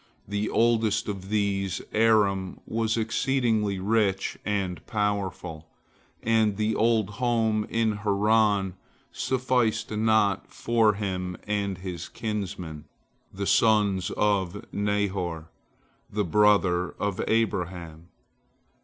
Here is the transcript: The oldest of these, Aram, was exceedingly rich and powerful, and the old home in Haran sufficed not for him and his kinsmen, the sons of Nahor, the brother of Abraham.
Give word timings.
The 0.27 0.49
oldest 0.49 1.07
of 1.07 1.29
these, 1.29 1.79
Aram, 1.93 2.59
was 2.65 2.97
exceedingly 2.97 3.77
rich 3.77 4.35
and 4.43 4.83
powerful, 4.87 5.67
and 6.23 6.57
the 6.57 6.73
old 6.75 7.11
home 7.21 7.67
in 7.69 7.97
Haran 7.97 8.73
sufficed 9.11 9.91
not 9.91 10.51
for 10.51 10.95
him 10.95 11.37
and 11.45 11.77
his 11.77 12.09
kinsmen, 12.09 12.85
the 13.31 13.45
sons 13.45 14.09
of 14.17 14.65
Nahor, 14.73 15.49
the 16.11 16.25
brother 16.25 16.89
of 16.97 17.21
Abraham. 17.27 18.07